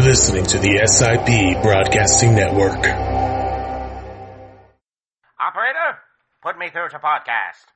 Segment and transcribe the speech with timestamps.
[0.00, 2.86] You're listening to the SIP Broadcasting Network.
[5.38, 5.98] Operator,
[6.40, 7.68] put me through to podcast.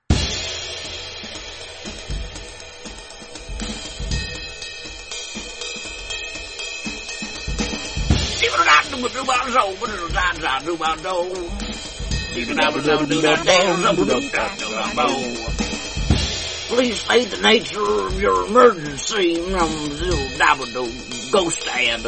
[16.69, 19.43] Please state the nature of your emergency.
[19.53, 22.01] Um, Ghost ad.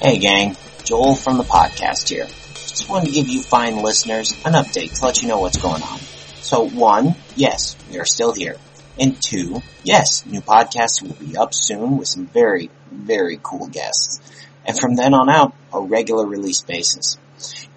[0.00, 2.26] Hey gang, Joel from the podcast here.
[2.54, 5.82] Just wanted to give you fine listeners an update to let you know what's going
[5.82, 5.98] on.
[6.42, 8.54] So one, yes, we are still here.
[9.00, 14.20] And two, yes, new podcasts will be up soon with some very, very cool guests.
[14.64, 17.18] And from then on out, a regular release basis.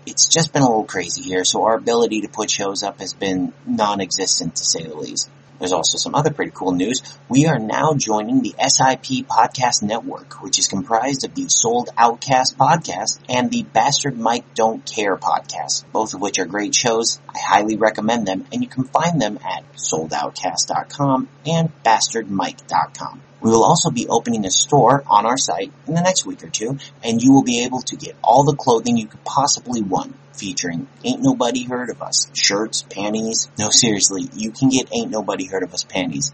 [0.05, 3.13] It's just been a little crazy here, so our ability to put shows up has
[3.13, 5.31] been non-existent to say the least.
[5.61, 7.03] There's also some other pretty cool news.
[7.29, 12.57] We are now joining the SIP Podcast Network, which is comprised of the Sold Outcast
[12.57, 17.21] podcast and the Bastard Mike Don't Care podcast, both of which are great shows.
[17.29, 23.21] I highly recommend them, and you can find them at soldoutcast.com and bastardmike.com.
[23.41, 26.49] We will also be opening a store on our site in the next week or
[26.49, 30.15] two, and you will be able to get all the clothing you could possibly want,
[30.33, 33.49] featuring Ain't Nobody Heard of Us shirts, panties.
[33.57, 36.31] No, seriously, you can get Ain't Nobody Heard of Us panties.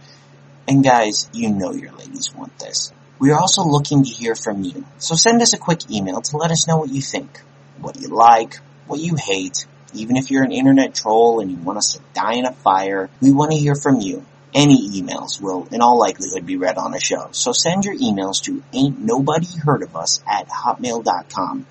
[0.67, 2.91] And guys, you know your ladies want this.
[3.19, 6.37] We are also looking to hear from you, so send us a quick email to
[6.37, 7.39] let us know what you think,
[7.79, 8.55] what you like,
[8.85, 9.65] what you hate.
[9.93, 13.09] Even if you're an internet troll and you want us to die in a fire,
[13.21, 16.93] we want to hear from you any emails will in all likelihood be read on
[16.93, 17.29] a show.
[17.31, 21.65] So send your emails to ain't nobody heard of us at hotmail.com.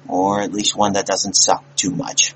[0.08, 2.34] Or at least one that doesn't suck too much.